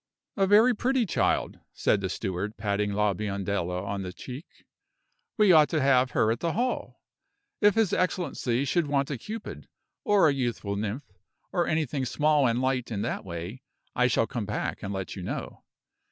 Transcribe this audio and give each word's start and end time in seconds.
"A 0.35 0.47
very 0.47 0.75
pretty 0.75 1.05
child," 1.05 1.59
said 1.73 2.01
the 2.01 2.09
steward, 2.09 2.57
patting 2.57 2.91
La 2.93 3.13
Biondella 3.13 3.83
on 3.85 4.01
the 4.01 4.11
cheek. 4.11 4.47
"We 5.37 5.51
ought 5.51 5.69
to 5.69 5.79
have 5.79 6.09
her 6.09 6.31
at 6.31 6.39
the 6.39 6.53
hall. 6.53 7.03
If 7.61 7.75
his 7.75 7.93
excellency 7.93 8.65
should 8.65 8.87
want 8.87 9.11
a 9.11 9.17
Cupid, 9.19 9.67
or 10.03 10.27
a 10.27 10.33
youthful 10.33 10.75
nymph, 10.75 11.03
or 11.51 11.67
anything 11.67 12.05
small 12.05 12.47
and 12.47 12.59
light 12.59 12.89
in 12.89 13.03
that 13.03 13.23
way, 13.23 13.61
I 13.95 14.07
shall 14.07 14.25
come 14.25 14.47
back 14.47 14.81
and 14.81 14.91
let 14.91 15.15
you 15.15 15.21
know. 15.21 15.65